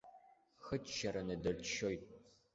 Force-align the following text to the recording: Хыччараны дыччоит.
Хыччараны 0.69 1.35
дыччоит. 1.43 2.03